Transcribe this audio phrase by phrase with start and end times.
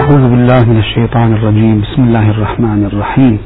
[0.00, 1.80] أعوذ بالله من الشيطان الرجيم.
[1.84, 3.38] بسم الله الرحمن الرحيم.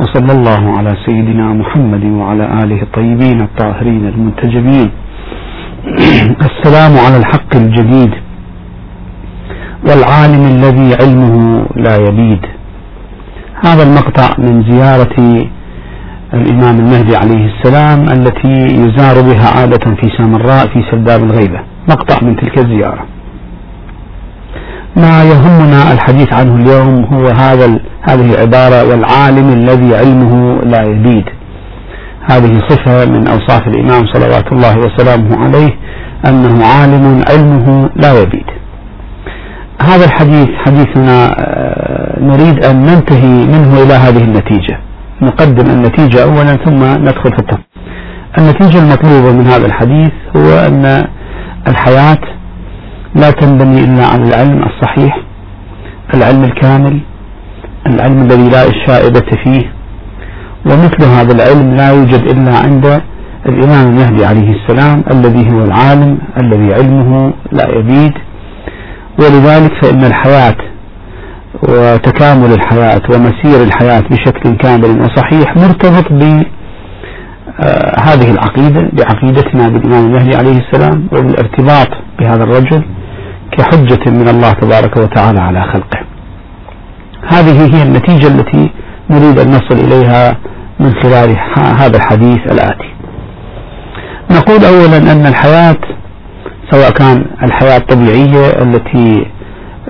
[0.00, 4.88] وصلى الله على سيدنا محمد وعلى آله الطيبين الطاهرين المنتجبين.
[6.48, 8.12] السلام على الحق الجديد
[9.88, 11.34] والعالم الذي علمه
[11.86, 12.42] لا يبيد.
[13.66, 15.16] هذا المقطع من زيارة
[16.34, 21.60] الإمام المهدي عليه السلام التي يزار بها عادة في سامراء في سرداب الغيبة.
[21.90, 23.15] مقطع من تلك الزيارة.
[24.96, 31.24] ما يهمنا الحديث عنه اليوم هو هذا هذه العبارة والعالم الذي علمه لا يبيد.
[32.30, 35.72] هذه صفة من أوصاف الإمام صلوات الله وسلامه عليه
[36.28, 38.46] أنه عالم علمه لا يبيد.
[39.82, 44.78] هذا الحديث حديثنا آه، نريد أن ننتهي منه إلى هذه النتيجة.
[45.22, 47.66] نقدم النتيجة أولا ثم ندخل في التفصيل.
[48.38, 51.04] النتيجة المطلوبة من هذا الحديث هو أن
[51.68, 52.18] الحياة
[53.16, 55.18] لا تنبني إلا على العلم الصحيح
[56.14, 57.00] العلم الكامل
[57.86, 59.72] العلم الذي لا شائبة فيه.
[60.66, 63.00] ومثل هذا العلم لا يوجد إلا عند
[63.46, 68.12] الإمام المهدي عليه السلام الذي هو العالم الذي علمه لا يبيد.
[69.20, 70.56] ولذلك فإن الحياة
[71.68, 76.42] وتكامل الحياة ومسير الحياة بشكل كامل وصحيح مرتبط ب
[77.60, 82.84] آه، هذه العقيدة بعقيدتنا بالإمام المهدي عليه السلام وبالارتباط بهذا الرجل.
[83.58, 86.00] كحجة من الله تبارك وتعالى على خلقه.
[87.28, 88.70] هذه هي النتيجة التي
[89.10, 90.36] نريد أن نصل إليها
[90.80, 91.36] من خلال
[91.78, 92.90] هذا الحديث الآتي.
[94.30, 95.76] نقول أولا أن الحياة
[96.70, 99.26] سواء كان الحياة الطبيعية التي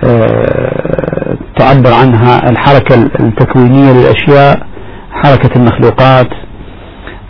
[0.05, 4.67] آه، تعبر عنها الحركة التكوينية للأشياء
[5.12, 6.28] حركة المخلوقات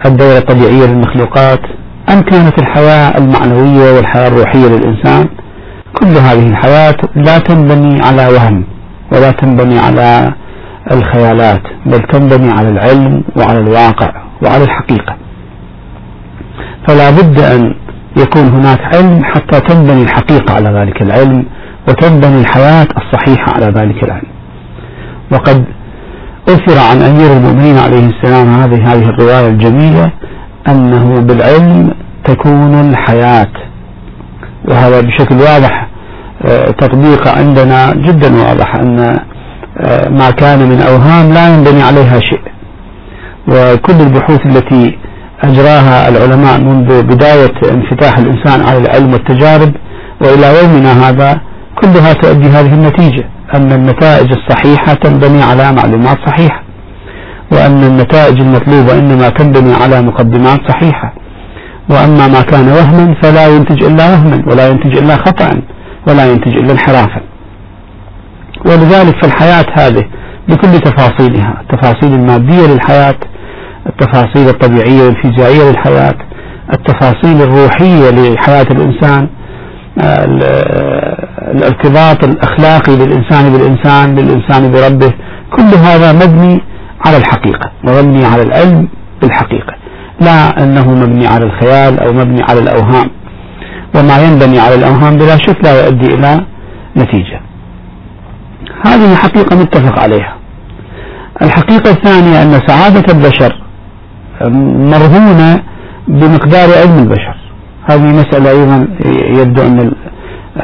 [0.06, 1.60] الدورة الطبيعية للمخلوقات
[2.08, 5.28] أم كانت الحياة المعنوية والحياة الروحية للإنسان؟
[6.00, 8.64] كل هذه الحياة لا تنبني على وهم
[9.12, 10.32] ولا تنبني على
[10.92, 14.10] الخيالات بل تنبني على العلم وعلى الواقع
[14.42, 15.16] وعلى الحقيقة.
[16.88, 17.74] فلا بد أن
[18.16, 21.44] يكون هناك علم حتى تنبني الحقيقة على ذلك العلم
[21.88, 24.28] وتنبني الحياة الصحيحة على ذلك العلم.
[25.32, 25.64] وقد
[26.48, 30.10] أثر عن أمير المؤمنين عليه السلام هذه هذه الرواية الجميلة
[30.68, 33.52] أنه بالعلم تكون الحياة
[34.68, 35.88] وهذا بشكل واضح
[36.46, 39.18] آه، تطبيق عندنا جدا واضح أن
[39.80, 42.40] آه، ما كان من أوهام لا ينبني عليها شيء.
[43.48, 44.98] وكل البحوث التي
[45.44, 49.72] أجراها العلماء منذ بداية انفتاح الإنسان على العلم والتجارب
[50.20, 51.40] وإلى يومنا هذا
[51.82, 56.62] كلها تؤدي هذه النتيجة أن النتائج الصحيحة تنبني على معلومات صحيحة
[57.52, 61.14] وأن النتائج المطلوبة إنما تنبني على مقدمات صحيحة.
[61.90, 65.50] وأما ما كان وهما فلا ينتج إلا وهما ولا ينتج إلا خطأ
[66.08, 67.20] ولا ينتج إلا انحرافا.
[68.66, 70.04] ولذلك فالحياة هذه
[70.48, 73.14] بكل تفاصيلها التفاصيل المادية للحياة
[73.86, 76.14] التفاصيل الطبيعية والفيزيائية للحياة
[76.72, 79.28] التفاصيل الروحية لحياة الإنسان
[81.54, 85.12] الارتباط الأخلاقي للإنسان بالإنسان للإنسان بربه.
[85.56, 86.60] كل هذا مبني
[87.06, 88.88] على الحقيقة ومبني على العلم
[89.22, 89.74] بالحقيقة.
[90.20, 93.10] لا أنه مبني على الخيال أو مبني على الأوهام.
[93.94, 96.40] وما ينبني على الأوهام بلا شك لا يؤدي إلى
[96.96, 97.40] نتيجة.
[98.86, 100.36] هذه حقيقة متفق عليها.
[101.42, 103.62] الحقيقة الثانية أن سعادة البشر
[104.92, 105.62] مرهونة
[106.08, 107.36] بمقدار علم البشر.
[107.90, 108.88] هذه مسألة أيضا
[109.40, 109.92] يبدو أن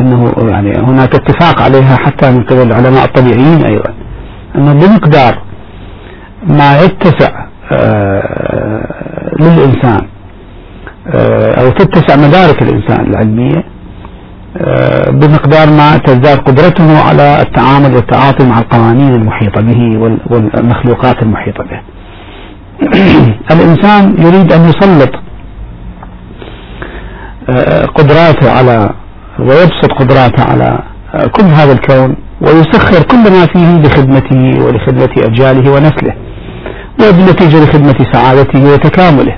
[0.01, 3.95] أنه يعني هناك اتفاق عليها حتى من قبل العلماء الطبيعيين أيضا.
[4.57, 5.43] أنه بمقدار
[6.47, 7.43] ما يتسع
[7.73, 10.06] آه، للإنسان.
[11.06, 13.64] آه، أو تتسع مدارك الإنسان العلمية
[14.56, 19.98] آه، بمقدار ما تزداد قدرته على التعامل والتعاطي مع القوانين المحيطة به
[20.30, 21.80] والمخلوقات المحيطة به.
[23.54, 25.10] الإنسان يريد أن يسلط
[27.94, 28.91] قدراته على
[29.38, 30.78] ويبسط قدراته على
[31.32, 36.15] كل هذا الكون ويسخر كل ما فيه لخدمته ولخدمة أجياله ونسله.
[37.00, 39.36] وبالنتيجة لخدمة سعادته وتكامله.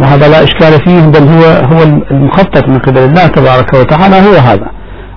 [0.00, 4.70] وهذا لا إشكال فيه بل هو هو المخطط من قبل الله تبارك وتعالى هو هذا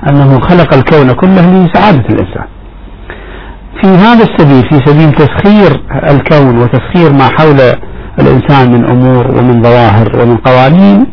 [0.10, 2.46] أنه خلق الكون كله لسعادة الإنسان.
[3.81, 7.60] في هذا السبيل في سبيل تسخير الكون وتسخير ما حول
[8.19, 11.06] الإنسان من أمور ومن ظواهر ومن قوانين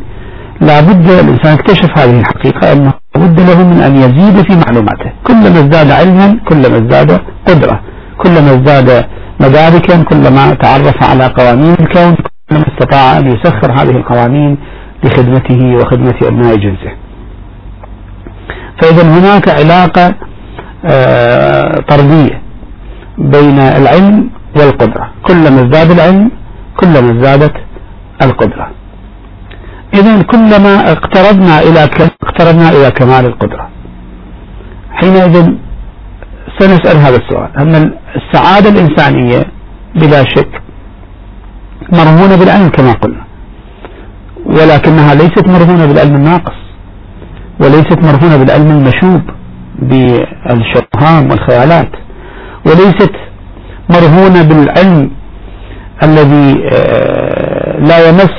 [0.61, 5.11] لا بد الإنسان اكتشف هذه الحقيقة أنه بد له من أن يزيد في معلوماته.
[5.27, 7.79] كلما ازداد علما كلما ازداد قدرة
[8.23, 9.05] كلما ازداد
[9.39, 12.15] مداركا كلما تعرف على قوانين الكون
[12.49, 14.57] كلما استطاع أن يسخر هذه القوانين
[15.03, 16.91] لخدمته وخدمة أبناء جنسه.
[18.81, 20.15] فإذا هناك علاقة
[20.85, 22.41] آه، طردية
[23.17, 25.11] بين العلم والقدرة.
[25.27, 26.31] كلما ازداد العلم
[26.79, 27.53] كلما ازدادت
[28.21, 28.71] القدرة.
[29.93, 31.83] إذا كلما اقتربنا إلى
[32.23, 33.69] اقتربنا إلى كمال القدرة.
[34.91, 35.53] حينئذ
[36.59, 37.49] سنسأل هذا السؤال.
[37.59, 39.43] أن السعادة الإنسانية
[39.95, 40.61] بلا شك
[41.93, 43.23] مرهونة بالعلم كما قلنا.
[44.45, 46.57] ولكنها ليست مرهونة بالعلم الناقص
[47.61, 49.21] وليست مرهونة بالعلم المشوب
[49.79, 51.91] بالشبهام والخيالات
[52.65, 53.11] وليست
[53.89, 55.11] مرهونة بالعلم
[56.03, 58.29] الذي آه، لا يمس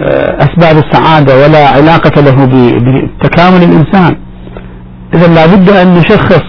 [0.00, 4.16] آه، أسباب السعادة ولا علاقة له بتكامل الإنسان.
[5.14, 6.42] إذا لابد أن نشخص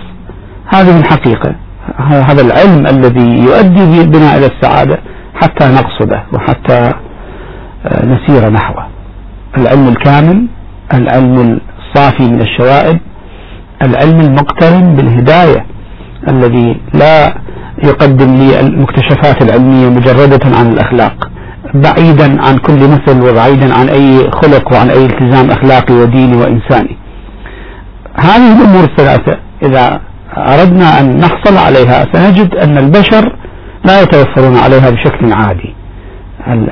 [0.73, 1.55] هذه الحقيقة
[1.97, 4.99] هذا العلم الذي يؤدي بنا إلى السعادة
[5.35, 6.93] حتى نقصده وحتى
[7.85, 8.87] آه، نسير نحوه.
[9.57, 10.47] العلم الكامل
[10.93, 12.99] العلم الصافي من الشوائب
[13.81, 15.65] العلم المقترن بالهداية
[16.27, 17.33] الذي لا
[17.83, 21.29] يقدم لي المكتشفات العلمية مجردة عن الأخلاق
[21.73, 26.97] بعيدا عن كل مثل وبعيدا عن أي خلق وعن أي التزام أخلاقي وديني وإنساني.
[28.19, 29.99] هذه الأمور الثلاثة إذا
[30.37, 32.05] أردنا أن نحصل عليها.
[32.13, 33.35] سنجد أن البشر
[33.85, 35.75] لا يتوفرون عليها بشكل عادي.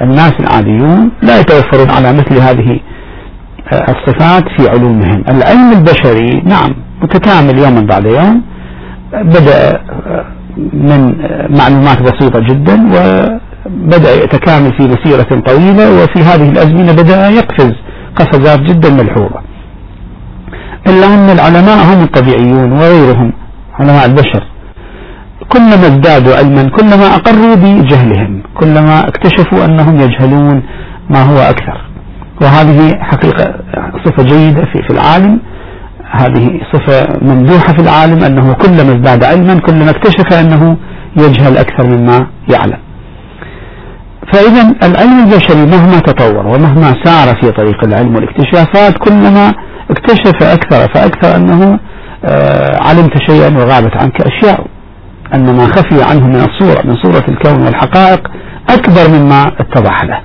[0.01, 2.79] الناس العاديون لا يتوفرون على مثل هذه
[3.73, 5.23] الصفات في علومهم.
[5.29, 8.41] العلم البشري نعم متكامل يوما بعد يوم.
[9.13, 9.81] بدأ
[10.73, 11.15] من
[11.57, 17.71] معلومات بسيطة جدا وبدأ يتكامل في مسيرة طويلة وفي هذه الأزمنة بدأ يقفز
[18.15, 19.41] قفزات جدا ملحوظة.
[20.87, 23.33] إلا أن العلماء هم الطبيعيون وغيرهم.
[23.81, 24.43] علماء البشر
[25.49, 30.63] كلما ازدادوا علما كلما أقروا بجهلهم كلما اكتشفوا أنهم يجهلون
[31.09, 31.77] ما هو أكثر.
[32.41, 33.45] وهذه حقيقة
[34.05, 35.39] صفة جيدة في, في العالم.
[36.11, 40.77] هذه صفة ممدوحة في العالم أنه كلما ازداد علما كلما اكتشف أنه
[41.17, 42.77] يجهل أكثر مما يعلم.
[44.33, 49.53] فإذا العلم البشري مهما تطور ومهما سار في طريق العلم والاكتشافات كلما
[49.91, 51.79] اكتشف أكثر فأكثر أنه
[52.81, 54.65] علمت شيئا وغابت عنك أشياء.
[55.33, 58.27] أن ما خفي عنه من الصورة من صورة الكون والحقائق
[58.69, 60.19] أكبر مما اتضح له.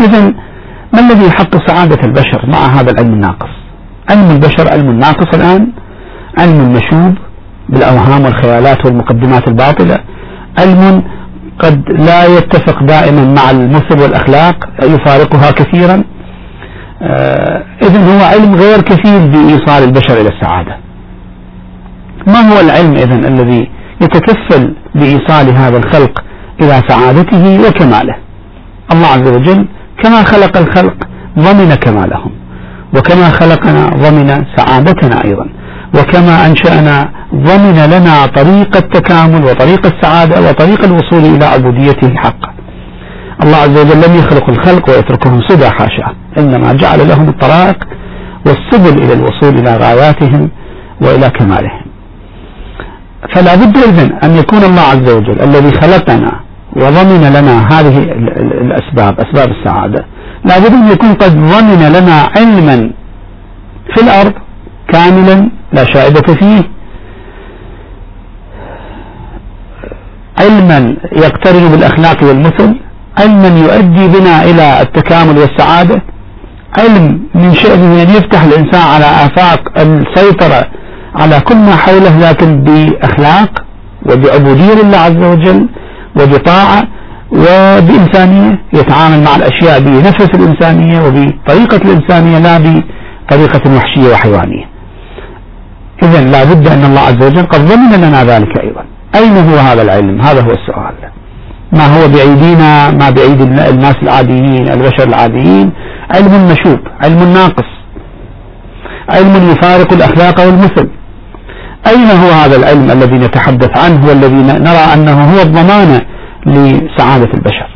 [0.00, 0.34] إذا
[0.94, 3.50] ما الذي يحقق سعادة البشر مع هذا العلم الناقص؟
[4.10, 5.72] علم البشر علم ناقص الآن.
[6.38, 7.14] علم مشوب
[7.68, 9.98] بالأوهام والخيالات والمقدمات الباطلة.
[10.58, 11.02] علم
[11.58, 16.04] قد لا يتفق دائما مع المثل والأخلاق يفارقها كثيرا.
[17.02, 20.76] آه إذن هو علم غير كفيل بإيصال البشر إلى السعادة.
[22.26, 23.70] ما هو العلم إذن الذي
[24.02, 26.24] يتكفل بإيصال هذا الخلق
[26.60, 28.14] إلى سعادته وكماله؟
[28.92, 29.68] الله عز وجل
[30.02, 30.94] كما خلق الخلق
[31.38, 32.30] ضمن كمالهم
[32.96, 35.46] وكما خلقنا ضمن سعادتنا أيضا
[35.98, 42.51] وكما أنشأنا ضمن لنا طريق التكامل وطريق السعادة وطريق الوصول إلى عبوديته الحقة
[43.42, 46.14] الله عز وجل لم يخلق الخلق ويتركهم سدى حاشا.
[46.38, 47.84] إنما جعل لهم الطرائق
[48.46, 50.50] والسبل إلى الوصول إلى غاياتهم
[51.00, 51.84] وإلى كمالهم.
[53.34, 56.40] فلا بد إذن أن يكون الله عز وجل الذي خلقنا
[56.76, 57.98] وضمن لنا هذه
[58.66, 60.04] الأسباب أسباب السعادة.
[60.44, 62.90] لا بد أن يكون قد ضمن لنا علما
[63.94, 64.32] في الأرض
[64.92, 66.62] كاملا لا شائبة فيه.
[70.40, 72.81] علما يقترن بالأخلاق والمثل.
[73.18, 76.02] علما يؤدي بنا إلى التكامل والسعادة.
[76.78, 80.66] علم من شأنه أن يفتح الإنسان على آفاق السيطرة
[81.14, 83.64] على كل ما حوله لكن بأخلاق
[84.06, 85.68] وبعبودية لله عز وجل
[86.16, 86.82] وبطاعة
[87.32, 94.64] وبإنسانية يتعامل مع الأشياء بنفس الإنسانية وبطريقة الإنسانية لا بطريقة وحشية وحيوانية.
[96.02, 98.84] إذا لا بد أن الله عز وجل قد ضمن لنا ذلك أيضا.
[99.14, 101.11] أين هو هذا العلم؟ هذا هو السؤال.
[101.72, 105.72] ما هو بأيدينا ما بأيدي الناس العاديين البشر العاديين.
[106.14, 107.70] علم مشوب علم ناقص.
[109.10, 110.88] علم يفارق الأخلاق والمثل.
[111.86, 116.00] أين هو هذا العلم الذي نتحدث عنه والذي نرى أنه هو الضمانة
[116.46, 117.70] لسعادة البشر؟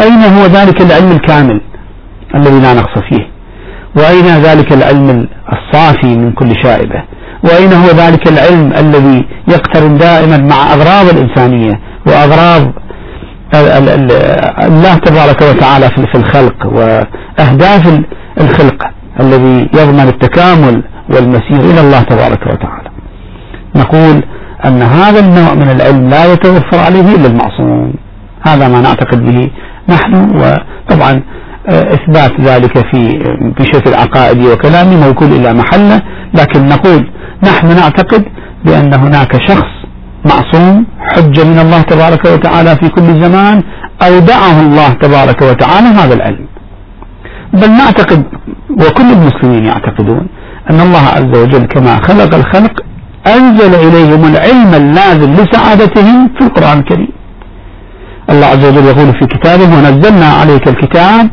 [0.00, 1.60] أين هو ذلك العلم الكامل
[2.34, 3.26] الذي لا نقص فيه؟
[3.96, 7.02] وأين ذلك العلم الصافي من كل شائبة؟
[7.44, 12.72] وأين هو ذلك العلم الذي يقترن دائما مع أغراض الإنسانية وأغراض
[14.64, 18.00] الله تبارك وتعالى في الخلق وأهداف
[18.40, 18.86] الخلق
[19.20, 22.90] الذي يضمن التكامل والمسير إلى الله تبارك وتعالى.
[23.76, 24.22] نقول
[24.64, 27.94] أن هذا النوع من العلم لا يتوفر عليه إلا المعصوم.
[28.46, 29.50] هذا ما نعتقد به
[29.88, 31.22] نحن وطبعا
[31.68, 33.18] إثبات ذلك في
[33.58, 36.02] بشكل عقائدي وكلامي موكول إلى محله.
[36.34, 37.10] لكن نقول
[37.42, 38.24] نحن نعتقد
[38.64, 39.70] بأن هناك شخص
[40.24, 43.62] معصوم حجة من الله تبارك وتعالى في كل زمان
[44.02, 46.46] أودعه الله تبارك وتعالى هذا العلم.
[47.52, 48.24] بل نعتقد
[48.70, 50.26] وكل المسلمين يعتقدون
[50.70, 52.80] أن الله عز وجل كما خلق الخلق
[53.26, 57.08] أنزل إليهم العلم اللازم لسعادتهم في القرآن الكريم.
[58.30, 61.30] الله عز وجل يقول في كتابه ونزلنا عليك الكتاب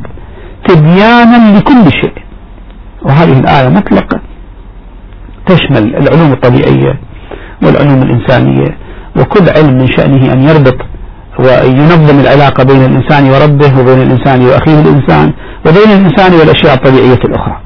[0.68, 2.14] تبيانا لكل شيء.
[3.02, 4.20] وهذه الآية مطلقة.
[5.46, 7.00] تشمل العلوم الطبيعية
[7.64, 8.78] والعلوم الإنسانية
[9.18, 10.78] وكل علم من شأنه أن يربط
[11.40, 15.34] وينظم العلاقة بين الإنسان وربه وبين الإنسان وأخيه الإنسان
[15.66, 17.58] وبين الإنسان والأشياء الطبيعية الأخرى.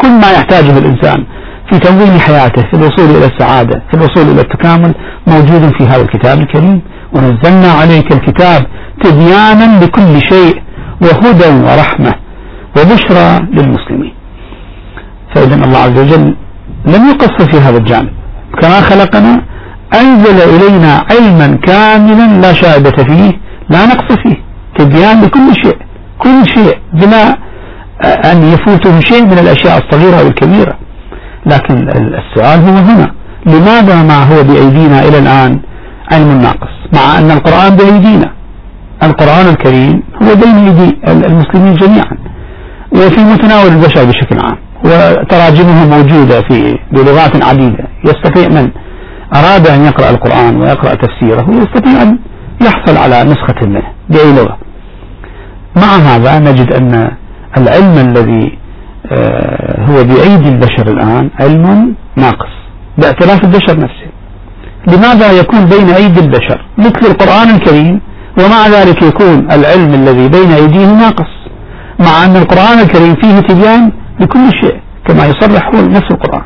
[0.00, 1.26] كل ما يحتاجه الإنسان
[1.70, 4.94] في تنظيم حياته في الوصول إلى السعادة في الوصول إلى التكامل
[5.26, 6.82] موجود في هذا الكتاب الكريم.
[7.12, 8.66] ونزلنا عليك الكتاب
[9.04, 10.62] تبيانا لكل شيء.
[11.02, 12.14] وهدى ورحمة
[12.76, 14.14] وبشرى للمسلمين.
[15.34, 16.36] فإذا الله عز وجل
[16.86, 18.10] لم يقصر في هذا الجانب.
[18.60, 19.42] كما خلقنا
[20.00, 23.32] أنزل إلينا علما كاملا لا شائبة فيه
[23.70, 24.36] لا نقص فيه
[24.78, 25.78] تبيان لكل شيء
[26.18, 27.36] كل شيء بلا
[28.04, 30.78] أن يفوته شيء من الأشياء الصغيرة والكبيرة.
[31.46, 33.12] لكن السؤال هو هنا
[33.46, 35.60] لماذا ما هو بأيدينا إلى الآن
[36.12, 38.32] علم ناقص مع أن القرآن بأيدينا.
[39.02, 42.16] القرآن الكريم هو بين أيدي المسلمين جميعا
[42.92, 47.84] وفي متناول البشر بشكل عام وتراجمه موجودة في بلغات عديدة.
[48.04, 48.70] يستطيع من
[49.34, 52.18] أراد أن يقرأ القرآن ويقرأ تفسيره يستطيع أن
[52.60, 54.58] يحصل على نسخة منه بأي لغة.
[55.76, 57.10] مع هذا نجد أن
[57.58, 58.58] العلم الذي
[59.12, 62.54] آه، هو بأيدي البشر الآن علم ناقص
[62.98, 64.08] بأعتراف البشر نفسه.
[64.88, 68.00] لماذا يكون بين أيدي البشر؟ مثل القرآن الكريم
[68.38, 71.32] ومع ذلك يكون العلم الذي بين أيديه ناقص.
[71.98, 76.42] مع أن القرآن الكريم فيه تبيان لكل شيء كما يصرح هو نفس القرآن.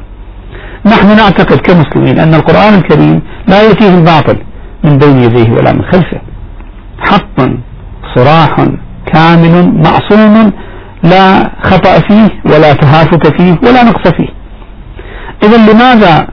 [0.87, 4.37] نحن نعتقد كمسلمين أن القرآن الكريم لا يأتيه الباطل
[4.85, 6.21] من بين يديه ولا من خلفه.
[6.99, 7.39] حق
[8.15, 8.57] صراح
[9.13, 10.53] كامل معصوم
[11.03, 14.29] لا خطأ فيه ولا تهافت فيه ولا نقص فيه.
[15.45, 16.29] إذا لماذا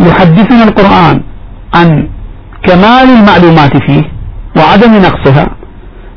[0.00, 1.20] يحدثنا القرآن
[1.74, 2.08] عن
[2.66, 4.02] كمال المعلومات فيه
[4.56, 5.46] وعدم نقصها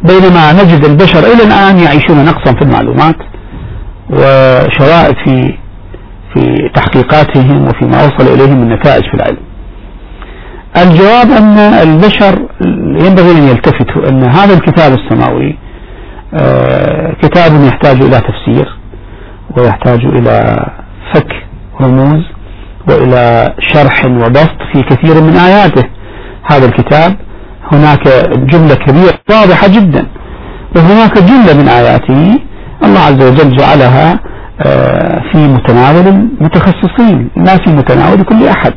[0.04, 3.16] بينما نجد البشر إلى الآن يعيشون نقصا في المعلومات
[4.10, 5.54] وشوائب في
[6.34, 9.38] في تحقيقاتهم وفيما وصل إليه من نتائج في العلم.
[10.78, 12.40] الجواب أن البشر
[13.06, 15.58] ينبغي أن يلتفتوا أن هذا الكتاب السماوي
[16.34, 18.78] آه، كتاب يحتاج إلى تفسير
[19.58, 20.66] ويحتاج إلى
[21.14, 21.32] فك
[21.82, 22.24] رموز
[22.90, 25.84] وإلى شرح وبسط في كثير من آياته.
[26.52, 27.16] هذا الكتاب
[27.72, 28.08] هناك
[28.52, 30.06] جملة كبيرة واضحة جدا
[30.76, 32.40] وهناك جملة من آياته
[32.84, 34.20] الله عز وجل جعلها
[34.66, 38.74] آه، في متناول المتخصصين لا في متناول كل أحد.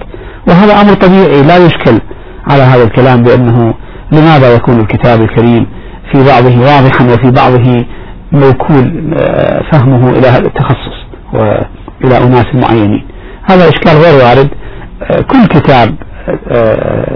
[0.48, 2.00] وهذا أمر طبيعي لا يشكل
[2.46, 3.74] على هذا الكلام بأنه
[4.12, 5.66] لماذا يكون الكتاب الكريم
[6.12, 7.84] في بعضه واضحا وفي بعضه
[8.32, 10.96] موكول آه، فهمه إلى هذا التخصص
[11.32, 13.04] وإلى أناس معينين.
[13.44, 14.48] هذا إشكال غير وارد.
[15.02, 15.94] آه، كل كتاب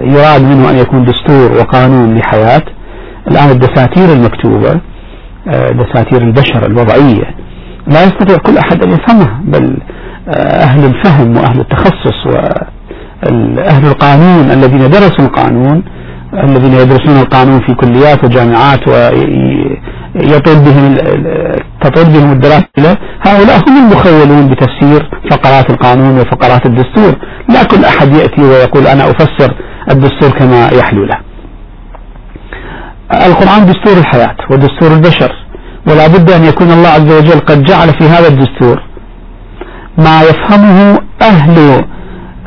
[0.03, 2.63] يراد منه أن يكون دستور وقانون لحياة.
[3.31, 4.81] الآن الدساتير المكتوبة
[5.73, 7.25] دساتير البشر الوضعية
[7.87, 9.77] لا يستطيع كل أحد أن يفهمها بل
[10.29, 10.33] آه،
[10.63, 15.83] أهل الفهم وأهل التخصص وأهل القانون الذين درسوا القانون
[16.35, 18.81] الذين يدرسون القانون في كليات وجامعات
[20.17, 20.97] ويطول بهم
[21.81, 27.13] تطول بهم الدراسة هؤلاء هم المخولون بتفسير فقرات القانون وفقرات الدستور.
[27.49, 29.55] لا كل أحد يأتي ويقول أنا أفسر
[29.91, 31.19] الدستور كما يحلو له.
[33.27, 35.33] القرآن دستور الحياة ودستور البشر.
[35.87, 38.83] ولا بد أن يكون الله عز وجل قد جعل في هذا الدستور
[39.99, 41.85] ما يفهمه أهل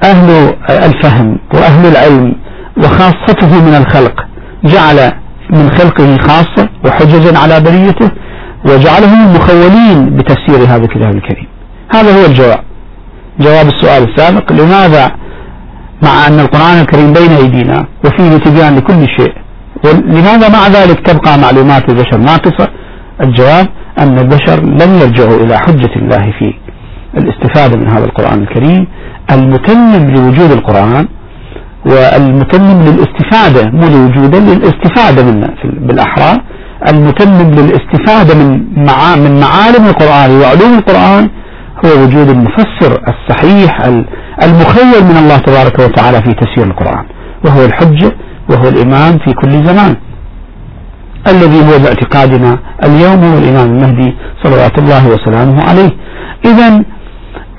[0.03, 2.35] أهل الفهم وأهل العلم
[2.77, 4.25] وخاصته من الخلق.
[4.63, 5.11] جعل
[5.51, 8.11] من خلقه خاصة وحججا على بريته
[8.65, 11.47] وجعلهم مخولين بتفسير هذا الكتاب الكريم.
[11.93, 12.59] هذا هو الجواب.
[13.39, 15.11] جواب السؤال السابق لماذا
[16.03, 19.33] مع أن القرآن الكريم بين أيدينا وفيه تبيان لكل شيء؟
[19.85, 22.67] لماذا مع ذلك تبقى معلومات البشر ناقصة؟
[23.21, 23.67] الجواب
[23.99, 26.53] أن البشر لم يرجعوا إلى حجة الله في
[27.17, 28.87] الاستفادة من هذا القرآن الكريم
[29.31, 31.07] المتمم لوجود القرآن
[31.85, 36.37] والمتمم للاستفادة مو لوجوده للاستفادة منه بالأحرى
[36.91, 38.49] المتمم للاستفادة من
[39.23, 41.29] من معالم القرآن وعلوم القرآن
[41.85, 43.81] هو وجود المفسر الصحيح
[44.43, 47.05] المخير من الله تبارك وتعالى في تفسير القرآن
[47.45, 48.11] وهو الحجة
[48.49, 49.95] وهو الإمام في كل زمان.
[51.27, 55.91] الذي هو باعتقادنا اليوم هو الإمام المهدي صلوات الله وسلامه عليه.
[56.45, 56.83] إذا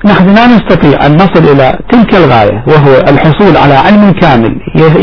[0.05, 4.55] نحن لا نستطيع أن نصل إلى تلك الغاية وهو الحصول على علم كامل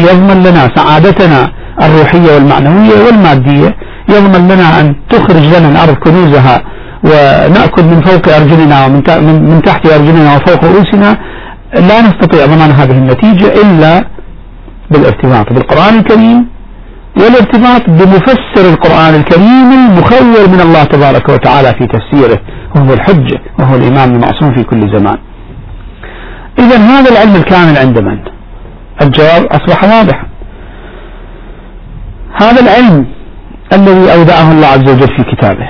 [0.08, 1.50] يضمن لنا سعادتنا
[1.82, 3.76] الروحية والمعنوية والمادية
[4.08, 6.62] يضمن لنا أن تخرج لنا الأرض كنوزها
[7.04, 9.02] ونأكل من فوق أرجلنا ومن
[9.50, 11.18] من تحت أرجلنا وفوق رؤوسنا.
[11.74, 14.04] لا نستطيع ضمان هذه النتيجة إلا
[14.90, 16.46] بالارتباط بالقرآن الكريم
[17.20, 22.38] والارتباط بمفسر القرآن الكريم المخول من الله تبارك وتعالى في تفسيره.
[22.76, 25.18] وهو الحجة وهو الإمام المعصوم في كل زمان.
[26.58, 28.18] إذا هذا العلم الكامل عند من؟
[29.02, 30.26] الجواب أصبح واضحا
[32.40, 33.06] هذا العلم
[33.72, 35.68] الذي أودعه الله عز وجل في كتابه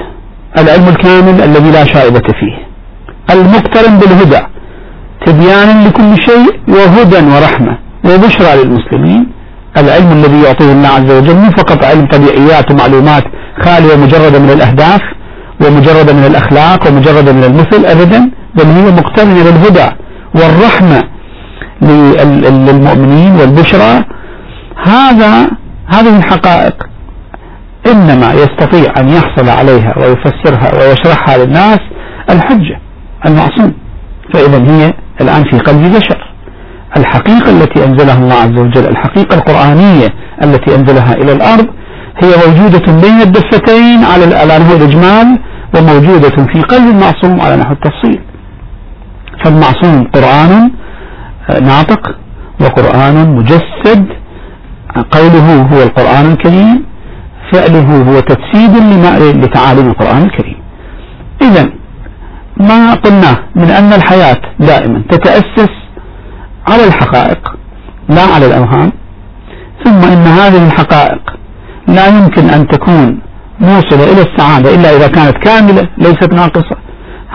[0.58, 2.56] العلم الكامل الذي لا شائبة فيه
[3.30, 4.40] المقترن بالهدى
[5.26, 9.32] تبيانا لكل شيء وهدى ورحمة وبشرى للمسلمين.
[9.76, 13.24] العلم الذي يعطيه الله عز وجل مو فقط علم طبيعيات ومعلومات
[13.64, 15.00] خالية مجردة من الأهداف
[15.66, 19.88] ومجردة من الأخلاق ومجردة من المثل أبدا بل هي مقترنة بالهدى
[20.34, 21.02] والرحمة
[21.82, 24.04] للمؤمنين والبشرى.
[24.86, 25.50] هذا
[25.86, 26.74] هذه الحقائق
[27.86, 31.78] إنما يستطيع أن يحصل عليها ويفسرها ويشرحها للناس
[32.30, 32.80] الحجة
[33.26, 33.74] المعصوم.
[34.34, 36.28] فإذا هي الآن في قلب بشر.
[36.96, 40.08] الحقيقة التي أنزلها الله عز وجل الحقيقة القرآنية
[40.42, 41.66] التي أنزلها إلى الأرض
[42.22, 45.38] هي موجودة بين الدفتين على نحو الإجمال
[45.74, 48.20] وموجودة في قلب المعصوم على نحو التفصيل.
[49.44, 50.70] فالمعصوم قرآن
[51.62, 52.16] ناطق
[52.60, 54.06] وقرآن مجسد.
[55.10, 56.84] قوله هو القرآن الكريم
[57.52, 58.76] فعله هو تجسيد
[59.44, 60.58] لتعاليم القرآن الكريم.
[61.42, 61.70] إذا
[62.56, 65.74] ما قلناه من أن الحياة دائما تتأسس
[66.68, 67.54] على الحقائق
[68.08, 68.92] لا على الأوهام.
[69.84, 71.36] ثم إن هذه الحقائق
[71.88, 73.20] لا يمكن أن تكون
[73.60, 76.76] موصلة إلى السعادة إلا إذا كانت كاملة ليست ناقصة.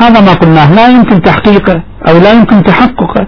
[0.02, 3.28] هذا ما قلناه لا يمكن تحقيقه أو لا يمكن تحققه.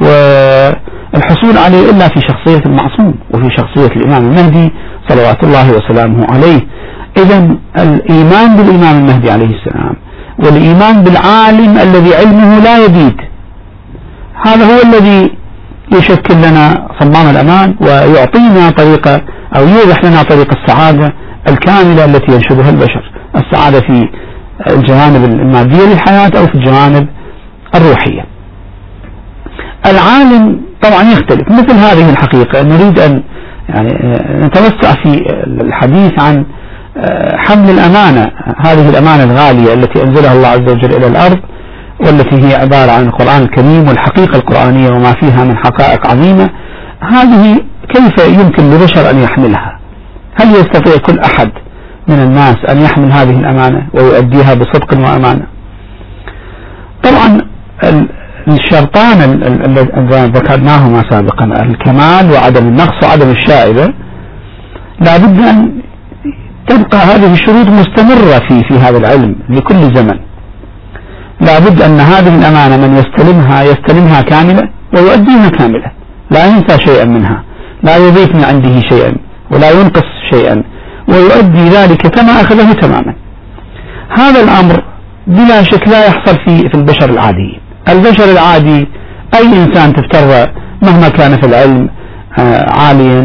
[0.00, 4.72] والحصول عليه إلا في شخصية المعصوم وفي شخصية الإمام المهدي
[5.08, 6.60] صلوات الله وسلامه عليه.
[7.16, 9.96] إذا الإيمان بالإمام المهدي عليه السلام
[10.38, 13.16] والإيمان بالعالم الذي علمه لا يبيد
[14.46, 15.30] هذا هو الذي
[15.92, 19.20] يشكل لنا صمام الأمان ويعطينا طريقة
[19.56, 21.14] أو يوضح لنا طريق السعادة
[21.48, 24.08] الكاملة التي ينشدها البشر السعادة في
[24.70, 27.08] الجوانب المادية للحياة أو في الجوانب
[27.74, 28.24] الروحية.
[29.86, 32.62] العالم طبعا يختلف مثل هذه الحقيقة.
[32.62, 33.22] نريد أن
[33.68, 33.88] يعني
[34.46, 36.44] نتوسع في الحديث عن
[37.36, 38.30] حمل الأمانة
[38.64, 41.38] هذه الأمانة الغالية التي أنزلها الله عز وجل إلى الأرض
[42.00, 46.50] والتي هي عبارة عن القرآن الكريم والحقيقة القرآنية وما فيها من حقائق عظيمة.
[47.00, 47.60] هذه
[47.94, 49.78] كيف يمكن لبشر أن يحملها؟
[50.40, 51.50] هل يستطيع كل أحد
[52.08, 55.46] من الناس أن يحمل هذه الأمانة ويؤديها بصدق وأمانة؟
[57.04, 57.40] طبعا
[58.48, 59.18] الشرطان
[59.66, 63.94] الذي ذكرناهما سابقا الكمال وعدم النقص وعدم الشائبة
[65.00, 65.82] لابد أن
[66.68, 70.18] تبقى هذه الشروط مستمرة في في هذا العلم لكل زمن.
[71.40, 74.62] لابد أن هذه الأمانة من يستلمها يستلمها كاملة
[74.94, 75.90] ويؤديها كاملة
[76.30, 77.42] لا ينسى شيئا منها
[77.82, 79.12] لا يضيف من عنده شيئا
[79.50, 80.62] ولا ينقص شيئا
[81.08, 83.14] ويؤدي ذلك كما أخذه تماما.
[84.18, 84.84] هذا الأمر
[85.26, 88.88] بلا شك لا يحصل في في البشر العادي البشر العادي
[89.34, 90.50] أي إنسان تفتر
[90.82, 91.88] مهما كان في العلم
[92.38, 93.20] آه، عاليا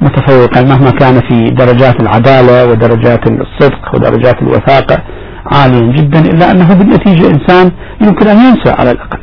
[0.00, 4.98] ومتفوقا مهما كان في درجات العدالة ودرجات الصدق ودرجات الوثاقة
[5.52, 9.18] عاليا جدا إلا أنه بالنتيجة إنسان يمكن أن ينسى على الأقل.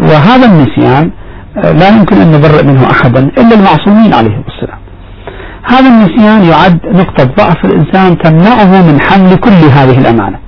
[0.00, 1.10] وهذا النسيان
[1.56, 4.78] آه، لا يمكن أن نبرئ منه أحدا إلا المعصومين عليهم السلام.
[5.64, 10.38] هذا النسيان يعد نقطة ضعف الإنسان تمنعه من حمل كل هذه الأمانة.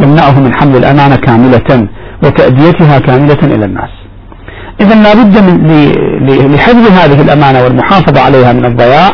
[0.00, 1.88] تمنعه من حمل الأمانة كاملة
[2.24, 3.90] وتأديتها كاملة إلى الناس.
[4.80, 9.10] إذا لابد من لحفظ هذه الأمانة والمحافظة عليها من الضياع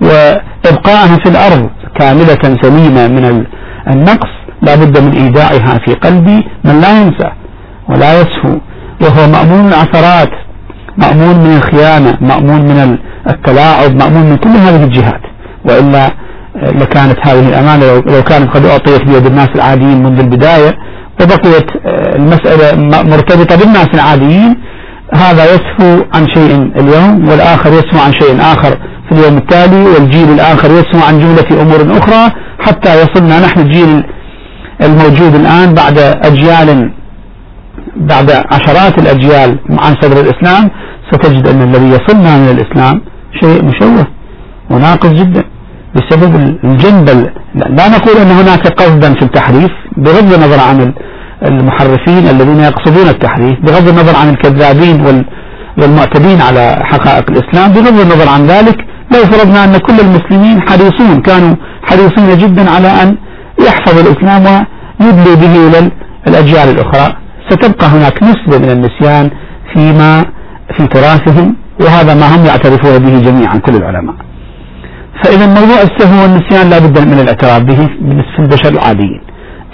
[0.00, 3.44] وإبقائها في الأرض كاملة سليمة من
[3.88, 4.36] النقص.
[4.62, 6.28] لابد من إيداعها في قلب
[6.64, 7.30] من لا ينسى
[7.88, 8.58] ولا يسهو
[9.02, 10.30] وهو مأمون العثرات
[10.98, 12.98] مأمون من الخيانة مأمون من
[13.30, 15.20] التلاعب مأمون من كل هذه الجهات.
[15.64, 16.10] وإلا
[16.56, 20.72] لكانت هذه الأمانة لو كانت قد أعطيت بيد الناس العاديين منذ البداية
[21.20, 21.66] وبقيت
[22.16, 24.56] المسألة مرتبطة بالناس العاديين
[25.14, 28.70] هذا يسهو عن شيء اليوم والآخر يسهو عن شيء آخر
[29.08, 32.30] في اليوم التالي والجيل الآخر يسهو عن جملة أمور أخرى
[32.60, 34.04] حتى يصلنا نحن الجيل
[34.82, 36.90] الموجود الآن بعد أجيال
[37.96, 40.70] بعد عشرات الأجيال عن صدر الإسلام
[41.12, 43.00] ستجد أن الذي يصلنا من الإسلام
[43.42, 44.06] شيء مشوه
[44.70, 45.42] وناقص جدا
[45.94, 46.32] بسبب
[46.64, 47.08] الجنب
[47.78, 50.92] لا نقول أن هناك قصدا في التحريف بغض النظر عن
[51.42, 55.24] المحرفين الذين يقصدون التحريف بغض النظر عن الكذابين
[55.78, 58.76] والمعتدين على حقائق الإسلام بغض النظر عن ذلك
[59.14, 61.54] لو فرضنا أن كل المسلمين حريصون كانوا
[61.88, 63.16] حريصين جدا على أن
[63.66, 64.66] يحفظ الإسلام
[65.00, 65.90] ويدلي به إلى
[66.28, 67.16] الأجيال الأخرى.
[67.50, 69.30] ستبقى هناك نسبة من النسيان
[69.74, 70.24] فيما
[70.76, 74.14] في تراثهم وهذا ما هم يعترفون به جميعا كل العلماء.
[75.24, 79.20] فإذا موضوع السهو والنسيان لا بد من الاعتراف به بالنسبة للبشر العاديين.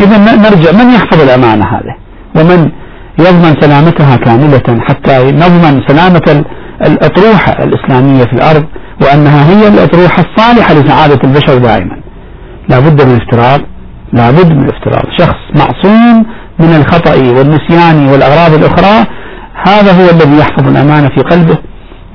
[0.01, 1.95] إذا نرجع من يحفظ الأمانة هذه؟
[2.37, 2.71] ومن
[3.19, 6.45] يضمن سلامتها كاملة حتى نضمن سلامة
[6.87, 8.65] الأطروحة الإسلامية في الأرض
[9.03, 11.97] وأنها هي الأطروحة الصالحة لسعادة البشر دائما.
[12.69, 13.61] لا بد من الافتراض
[14.13, 16.27] لا بد من الافتراض شخص معصوم
[16.63, 19.07] من الخطأ والنسيان والأغراض الأخرى
[19.67, 21.59] هذا هو الذي يحفظ الأمانة في قلبه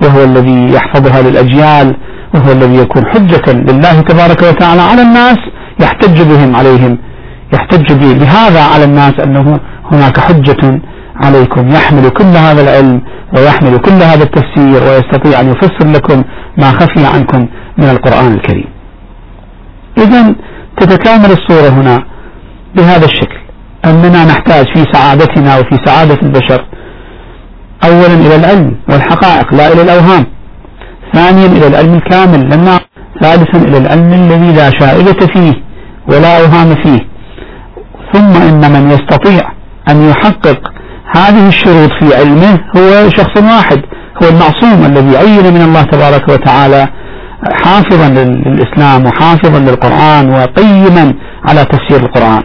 [0.04, 1.96] وهو الذي يحفظها للأجيال
[2.34, 5.38] وهو الذي يكون حجة لله تبارك وتعالى على الناس
[5.80, 6.98] يحتج بهم عليهم
[7.54, 9.60] يحتج بهذا على الناس أنه
[9.92, 10.82] هناك حجة
[11.16, 13.02] عليكم يحمل كل هذا العلم
[13.38, 16.24] ويحمل كل هذا التفسير ويستطيع أن يفسر لكم
[16.58, 18.70] ما خفي عنكم من القرآن الكريم.
[19.98, 20.36] إذا
[20.80, 22.04] تتكامل الصورة هنا
[22.76, 23.37] بهذا الشكل.
[23.90, 26.66] أننا نحتاج في سعادتنا وفي سعادة البشر.
[27.84, 30.26] أولا إلى العلم والحقائق لا إلى الأوهام.
[31.14, 32.80] ثانيا إلى العلم الكامل لما
[33.22, 35.54] ثالثا إلى العلم الذي لا شائبة فيه
[36.08, 37.00] ولا أوهام فيه.
[38.14, 39.52] ثم إن من يستطيع
[39.90, 40.72] أن يحقق
[41.16, 43.82] هذه الشروط في علمه هو شخص واحد
[44.24, 46.88] هو المعصوم الذي عين من الله تبارك وتعالى
[47.64, 51.14] حافظا للإسلام وحافظا للقرآن وقيما
[51.48, 52.44] على تفسير القرآن.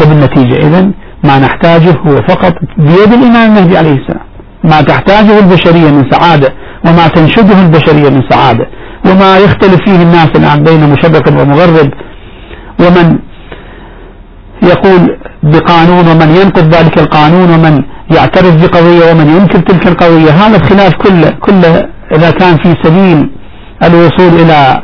[0.00, 0.92] وبالنتيجة إذن
[1.24, 4.26] ما نحتاجه هو فقط بيد الإمام المهدي عليه السلام.
[4.64, 6.48] ما تحتاجه البشرية من سعادة
[6.86, 8.66] وما تنشده البشرية من سعادة
[9.06, 11.88] وما يختلف فيه الناس الآن بين مشرق ومغرب
[12.80, 13.18] ومن
[14.62, 17.82] يقول بقانون ومن ينقض ذلك القانون ومن
[18.16, 20.30] يعترف بقضية ومن ينكر تلك القضية.
[20.30, 23.30] هذا الخلاف كله كله إذا كان في سبيل
[23.82, 24.82] الوصول إلى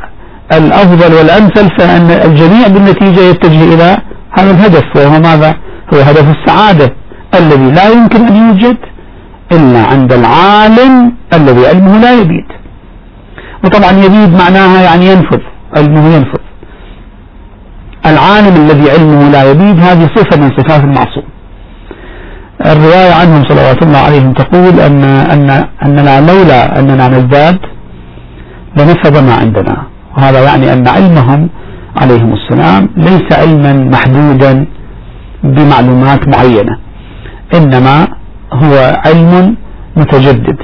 [0.53, 3.97] الأفضل والأمثل فأن الجميع بالنتيجة يتجه إلى
[4.39, 5.55] هذا الهدف وهو ماذا؟
[5.95, 6.95] هو هدف السعادة
[7.35, 8.77] الذي لا يمكن أن يوجد
[9.53, 12.49] إلا عند العالم الذي علمه لا يبيد.
[13.65, 15.41] وطبعا يبيد معناها يعني ينفذ
[15.77, 16.41] علمه ينفذ.
[18.07, 21.25] العالم الذي علمه لا يبيد هذه صفة من صفات المعصوم.
[22.67, 27.59] الرواية عنهم صلوات الله عليهم تقول أن أن أننا لولا أننا نزداد
[28.77, 29.77] لنفذ ما عندنا.
[30.17, 31.49] وهذا يعني أن علمهم
[32.03, 34.67] عليهم السلام ليس علما محدودا
[35.45, 36.75] بمعلومات معينة
[37.55, 38.09] إنما
[38.53, 38.75] هو
[39.07, 39.57] علم
[39.97, 40.59] متجدد.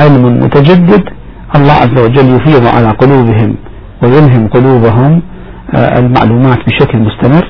[0.00, 1.04] علم متجدد
[1.56, 3.54] الله عز وجل يفيض على قلوبهم
[4.02, 5.22] ويلهم قلوبهم
[5.74, 7.44] آه، المعلومات بشكل مستمر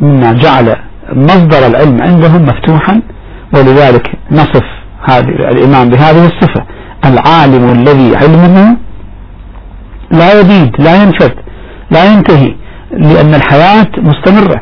[0.00, 0.76] مما جعل
[1.12, 3.02] مصدر العلم عندهم مفتوحا
[3.54, 4.64] ولذلك نصف
[5.10, 6.64] هذه الإمام بهذه الصفة.
[7.04, 8.76] العالم الذي علمه
[10.10, 11.30] لا يبيد لا ينفذ
[11.90, 12.54] لا ينتهي
[12.92, 14.60] لأن الحياة مستمرة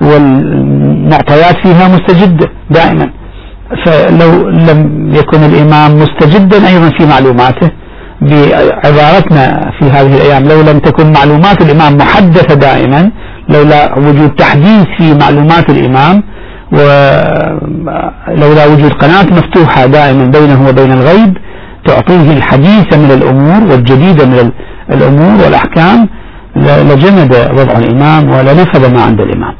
[0.00, 3.10] والمعطيات فيها مستجدة دائما.
[3.86, 7.70] فلو لم يكن الإمام مستجدا أيضا في معلوماته
[8.20, 13.10] بعبارتنا في هذه الأيام لو لم تكن معلومات الإمام محدثة دائما
[13.48, 16.22] لولا وجود تحديث في معلومات الإمام
[16.72, 21.36] ولولا وجود قناة مفتوحة دائما بينه وبين الغيب
[21.86, 24.50] تعطيه الحديث من الأمور والجديد من
[24.92, 26.08] الأمور والأحكام
[26.56, 29.54] لجمد وضع الإمام ولنفذ ما عند الإمام.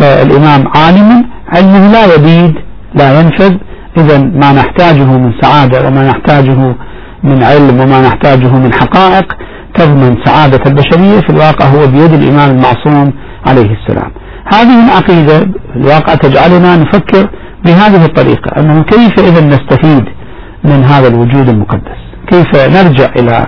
[0.00, 2.54] فالإمام عالم علمه لا يبيد
[2.94, 3.54] لا ينفذ.
[3.98, 6.74] إذا ما نحتاجه من سعادة وما نحتاجه
[7.24, 9.32] من علم وما نحتاجه من حقائق
[9.74, 13.12] تضمن سعادة البشرية في الواقع هو بيد الإمام المعصوم
[13.46, 14.10] عليه السلام.
[14.52, 17.28] هذه العقيدة الواقع تجعلنا نفكر
[17.64, 20.04] بهذه الطريقة أنه كيف إذا نستفيد
[20.64, 23.46] من هذا الوجود المقدس؟ كيف نرجع إلى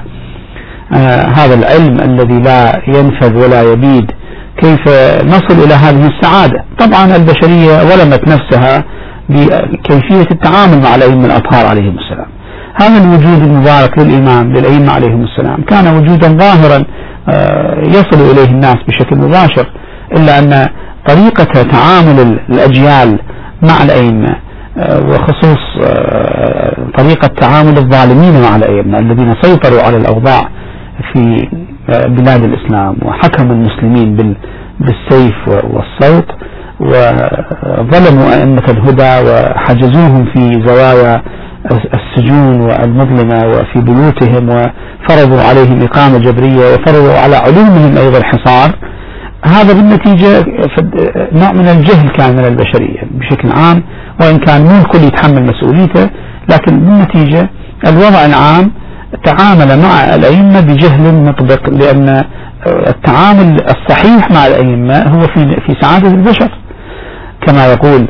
[1.37, 4.11] هذا العلم الذي لا ينفذ ولا يبيد
[4.57, 4.81] كيف
[5.25, 8.85] نصل إلى هذه السعادة؟ طبعا البشرية ظلمت نفسها
[9.29, 12.27] بكيفية التعامل مع الأئمة الأطهار عليهم السلام.
[12.75, 15.63] هذا الوجود المبارك للإمام للأئمة عليهم السلام.
[15.63, 16.85] كان وجودا ظاهرا
[17.29, 19.67] آه، يصل إليه الناس بشكل مباشر
[20.17, 20.69] إلا أن
[21.09, 23.19] طريقة تعامل الأجيال
[23.63, 24.37] مع الأئمة
[24.79, 30.49] آه، وخصوص آه، طريقة تعامل الظالمين مع الأئمة الذين سيطروا على الأوضاع
[31.13, 31.49] في
[31.89, 34.37] بلاد الإسلام وحكموا المسلمين
[34.81, 36.27] بالسيف والصوت
[36.81, 41.23] وظلموا أئمة الهدى وحجزوهم في زوايا
[41.95, 48.71] السجون والمظلمة وفي بيوتهم وفرضوا عليهم إقامة جبرية وفرضوا على علومهم أيضا الحصار.
[49.45, 50.45] هذا بالنتيجة
[51.33, 53.83] نوع من الجهل كان من البشرية بشكل عام
[54.21, 56.11] وإن كان مو الكل يتحمل مسؤوليته
[56.51, 57.51] لكن بالنتيجة
[57.87, 58.71] الوضع العام
[59.25, 62.25] تعامل مع الأئمة بجهل مطبق لأن
[62.67, 66.59] التعامل الصحيح مع الأئمة هو في في سعادة البشر.
[67.47, 68.09] كما يقول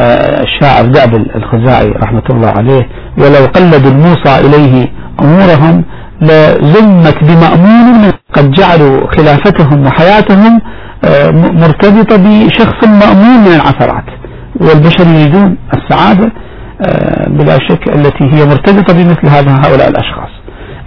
[0.00, 2.88] آه، الشاعر دعب الخزاعي رحمة الله عليه
[3.18, 4.88] ولو قلدوا الموصى إليه
[5.22, 5.84] أمورهم
[6.22, 10.60] لزمت بمأمون قد جعلوا خلافتهم وحياتهم
[11.04, 14.04] آه، مرتبطة بشخص مأمون من العثرات.
[14.60, 16.32] والبشر يريدون السعادة.
[17.26, 20.30] بلا شك التي هي مرتبطة بمثل هذا هؤلاء الأشخاص.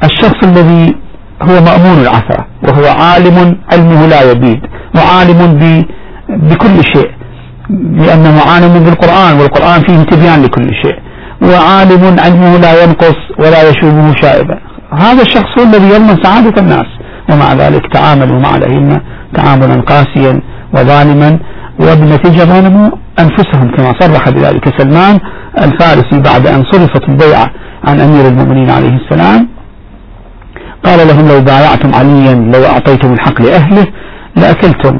[0.03, 0.95] الشخص الذي
[1.41, 4.59] هو مأمون العثرة وهو عالم علمه لا يبيد
[4.95, 5.57] وعالم
[6.29, 7.11] بكل شيء
[8.05, 10.97] لأنه عالم بالقرآن والقرآن فيه تبيان لكل شيء
[11.41, 14.59] وعالم علمه لا ينقص ولا يشوبه شائبا.
[14.99, 16.85] هذا الشخص هو الذي يضمن سعادة الناس
[17.29, 19.01] ومع ذلك تعاملوا مع الأئمة
[19.33, 20.41] تعاملا قاسيا
[20.73, 21.39] وظالما
[21.79, 25.19] وبالنتيجة ظلموا أنفسهم كما صرح بذلك سلمان
[25.57, 27.49] الفارسي بعد أن صرفت البيعة
[27.87, 29.47] عن أمير المؤمنين عليه السلام
[30.83, 33.87] قال لهم لو بايعتم عليا لو أعطيتم الحق لأهله
[34.35, 34.99] لأكلتم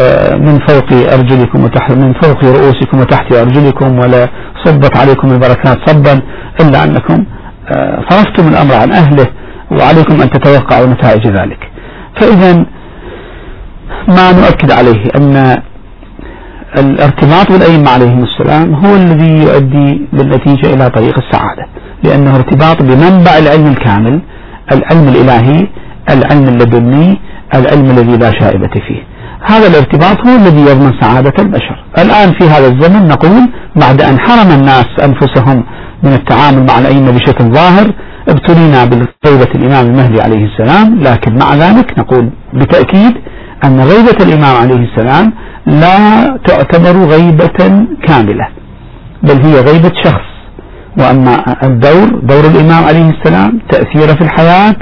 [0.00, 4.28] آه، من فوق أرجلكم وتحت من فوق رؤوسكم وتحت أرجلكم ولا
[4.64, 6.20] صبت عليكم البركات صبا
[6.60, 7.24] إلا أنكم
[7.76, 9.26] آه، صرفتم الأمر عن أهله
[9.70, 11.58] وعليكم أن تتوقعوا نتائج ذلك.
[12.20, 12.52] فإذا
[14.08, 15.62] ما نؤكد عليه أن
[16.76, 21.66] الارتباط بالأئمة عليهم السلام هو الذي يؤدي بالنتيجة إلى طريق السعادة
[22.04, 24.20] لأنه ارتباط بمنبع العلم الكامل
[24.72, 25.66] العلم الإلهي
[26.10, 27.20] العلم اللدني
[27.54, 29.02] العلم الذي لا شائبة فيه.
[29.46, 31.84] هذا الارتباط هو الذي يضمن سعادة البشر.
[31.98, 35.64] الآن في هذا الزمن نقول بعد أن حرم الناس أنفسهم
[36.02, 37.92] من التعامل مع الأئمة بشكل ظاهر
[38.28, 43.12] ابتلينا بغيبة الإمام المهدي عليه السلام لكن مع ذلك نقول بتأكيد
[43.64, 45.32] أن غيبة الإمام عليه السلام
[45.66, 48.48] لا تعتبر غيبة كاملة
[49.22, 50.32] بل هي غيبة شخص.
[50.98, 54.74] وأما الدور دور الإمام عليه السلام تأثيره في الحياة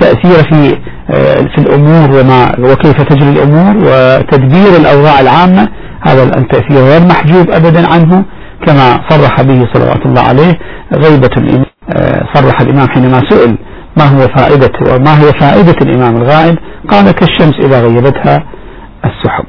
[0.00, 0.76] تأثيره في
[1.10, 5.68] آه، في الأمور وما وكيف تجري الأمور وتدبير الأوضاع العامة.
[6.02, 8.24] هذا التأثير غير محجوب أبدا عنه
[8.66, 10.58] كما صرح به صلوات الله عليه
[10.94, 11.64] غيبة الإمام
[11.96, 13.56] آه، صرح الإمام حينما سئل
[13.96, 16.58] ما هو فائدة وما هي فائدة الإمام الغائب؟
[16.90, 18.44] قال كالشمس إذا غيبتها
[19.04, 19.44] السحب.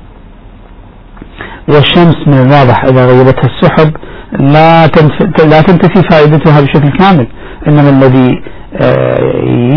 [1.69, 3.91] والشمس من الواضح إذا غيبتها السحب
[4.39, 4.85] لا
[5.45, 7.27] لا تنتفي فائدتها بشكل كامل
[7.67, 8.41] إنما الذي
[8.81, 9.17] آه،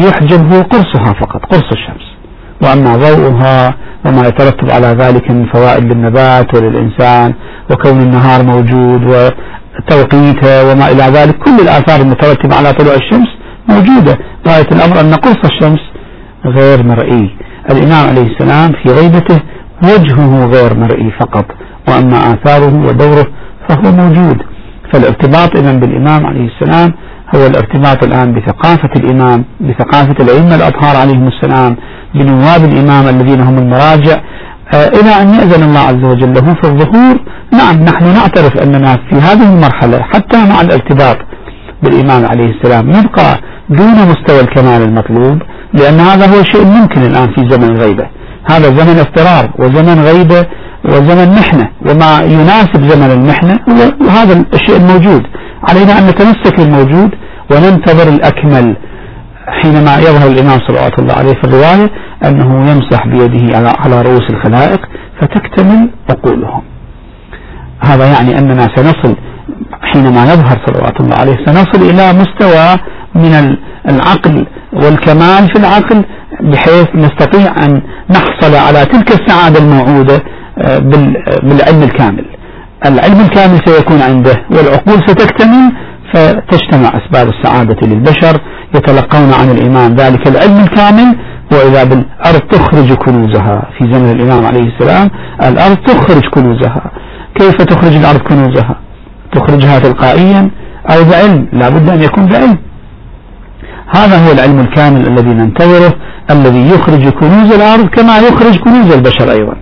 [0.06, 2.14] يحجب هو قرصها فقط قرص الشمس.
[2.62, 3.74] وأما ضوءها
[4.06, 7.34] وما يترتب على ذلك من فوائد للنبات وللإنسان
[7.70, 13.28] وكون النهار موجود وتوقيته وما إلى ذلك كل الآثار المترتبة على طلوع الشمس
[13.68, 14.18] موجودة.
[14.48, 15.80] غاية الأمر أن قرص الشمس
[16.46, 17.36] غير مرئي.
[17.70, 19.40] الإمام عليه السلام في غيبته
[19.82, 21.44] وجهه غير مرئي فقط.
[21.88, 23.26] وأما آثاره ودوره
[23.68, 24.42] فهو موجود.
[24.92, 26.94] فالارتباط إذا بالإمام عليه السلام
[27.34, 31.76] هو الارتباط الآن بثقافة الإمام بثقافة الأئمة الأطهار عليهم السلام
[32.14, 34.16] بنواب الإمام الذين هم المراجع.
[34.74, 37.16] آه، إلى أن يأذن الله عز وجل له في الظهور.
[37.52, 41.16] نعم نحن نعترف أننا في هذه المرحلة حتى مع الارتباط.
[41.82, 47.48] بالإمام عليه السلام نبقى دون مستوى الكمال المطلوب لأن هذا هو شيء ممكن الآن في
[47.50, 48.06] زمن الغيبة
[48.50, 50.46] هذا زمن اضطرار وزمن غيبة
[50.84, 55.22] وزمن محنة وما يناسب زمن المحنة هو هذا الشيء الموجود.
[55.68, 57.10] علينا أن نتمسك بالموجود
[57.50, 58.76] وننتظر الأكمل
[59.62, 61.90] حينما يظهر الإمام صلى الله عليه في الرواية
[62.24, 64.80] أنه يمسح بيده على رؤوس الخلائق
[65.20, 66.62] فتكتمل عقولهم.
[67.84, 69.16] هذا يعني أننا سنصل
[69.82, 72.76] حينما يظهر صلوات الله عليه سنصل إلى مستوى
[73.14, 73.56] من
[73.88, 76.04] العقل والكمال في العقل
[76.40, 80.22] بحيث نستطيع أن نحصل على تلك السعادة الموعودة
[80.58, 80.78] آه،
[81.42, 82.24] بالعلم الكامل.
[82.86, 85.72] العلم الكامل سيكون عنده والعقول ستكتمل
[86.14, 88.40] فتجتمع أسباب السعادة للبشر
[88.74, 91.16] يتلقون عن الإمام ذلك العلم الكامل
[91.52, 93.68] وإذا بالأرض تخرج كنوزها.
[93.78, 95.10] في زمن الإمام عليه السلام
[95.42, 96.90] الأرض تخرج كنوزها.
[97.34, 98.76] كيف تخرج الأرض كنوزها؟
[99.34, 100.50] تخرجها تلقائيا
[100.92, 102.58] أو بعلم لا بد أن يكون بعلم.
[103.96, 105.92] هذا هو العلم الكامل الذي ننتظره
[106.30, 109.56] الذي يخرج كنوز الأرض كما يخرج كنوز البشر أيضا.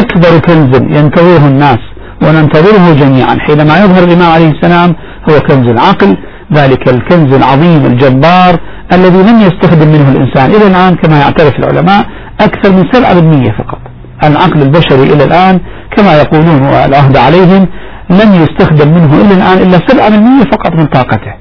[0.00, 1.82] أكبر كنز ينتظره الناس
[2.22, 3.36] وننتظره جميعا.
[3.46, 4.90] حينما يظهر الإمام عليه السلام
[5.30, 6.16] هو كنز العقل
[6.58, 8.52] ذلك الكنز العظيم الجبار
[8.92, 12.06] الذي لم يستخدم منه الإنسان إلى الآن كما يعترف العلماء
[12.40, 13.78] أكثر من 7% فقط.
[14.24, 15.60] العقل البشري إلى الآن
[15.96, 17.66] كما يقولون والعهد عليهم
[18.10, 21.34] لم يستخدم منه إلا الآن إلا 7% فقط من طاقته.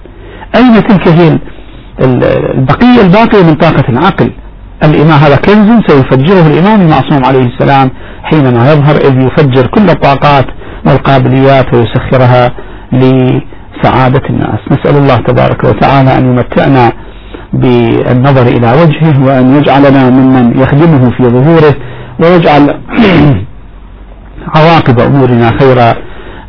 [0.56, 1.40] أين تلك هي
[2.02, 4.32] البقية الباقية من طاقة العقل؟
[4.84, 7.92] الإمام هذا كنز سيفجره الإمام المعصوم عليه السلام
[8.24, 10.46] حينما يظهر إذ يفجر كل الطاقات
[10.86, 12.52] والقابليات ويسخرها
[12.92, 14.60] لسعادة الناس.
[14.72, 16.92] نسأل الله تبارك وتعالى أن يمتعنا
[17.54, 21.76] بالنظر إلى وجهه وأن يجعلنا ممن يخدمه في ظهوره
[22.20, 22.80] ويجعل
[24.56, 25.94] عواقب أمورنا خيرا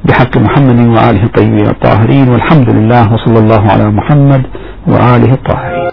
[0.09, 4.42] بحق محمد وآله الطيبين الطاهرين والحمد لله وصلى الله على محمد
[4.87, 5.90] وآله الطاهرين.